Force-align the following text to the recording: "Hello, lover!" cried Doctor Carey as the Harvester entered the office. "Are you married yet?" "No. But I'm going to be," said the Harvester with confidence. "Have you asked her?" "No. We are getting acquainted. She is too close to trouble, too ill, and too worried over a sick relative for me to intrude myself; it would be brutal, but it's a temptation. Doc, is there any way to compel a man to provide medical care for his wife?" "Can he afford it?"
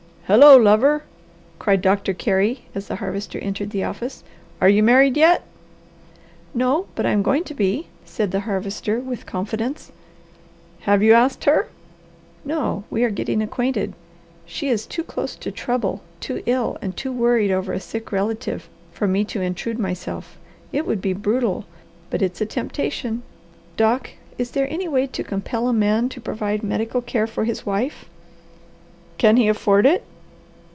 "Hello, 0.27 0.55
lover!" 0.55 1.03
cried 1.59 1.81
Doctor 1.81 2.13
Carey 2.13 2.61
as 2.73 2.87
the 2.87 2.95
Harvester 2.95 3.37
entered 3.39 3.71
the 3.71 3.83
office. 3.83 4.23
"Are 4.61 4.69
you 4.69 4.81
married 4.81 5.17
yet?" 5.17 5.43
"No. 6.53 6.87
But 6.95 7.05
I'm 7.05 7.21
going 7.21 7.43
to 7.43 7.53
be," 7.53 7.87
said 8.05 8.31
the 8.31 8.39
Harvester 8.47 9.01
with 9.01 9.25
confidence. 9.25 9.91
"Have 10.83 11.03
you 11.03 11.11
asked 11.11 11.43
her?" 11.43 11.67
"No. 12.45 12.85
We 12.89 13.03
are 13.03 13.09
getting 13.09 13.41
acquainted. 13.41 13.91
She 14.45 14.69
is 14.69 14.85
too 14.85 15.03
close 15.03 15.35
to 15.35 15.51
trouble, 15.51 16.01
too 16.21 16.43
ill, 16.45 16.77
and 16.81 16.95
too 16.95 17.11
worried 17.11 17.51
over 17.51 17.73
a 17.73 17.81
sick 17.81 18.13
relative 18.13 18.69
for 18.93 19.09
me 19.09 19.25
to 19.25 19.41
intrude 19.41 19.79
myself; 19.79 20.37
it 20.71 20.87
would 20.87 21.01
be 21.01 21.11
brutal, 21.11 21.65
but 22.09 22.21
it's 22.21 22.39
a 22.39 22.45
temptation. 22.45 23.21
Doc, 23.75 24.11
is 24.37 24.51
there 24.51 24.71
any 24.71 24.87
way 24.87 25.07
to 25.07 25.25
compel 25.25 25.67
a 25.67 25.73
man 25.73 26.07
to 26.07 26.21
provide 26.21 26.63
medical 26.63 27.01
care 27.01 27.27
for 27.27 27.43
his 27.43 27.65
wife?" 27.65 28.05
"Can 29.17 29.35
he 29.35 29.49
afford 29.49 29.85
it?" 29.85 30.05